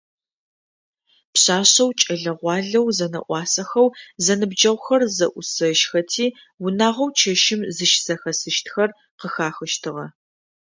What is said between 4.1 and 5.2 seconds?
зэныбджэгъухэр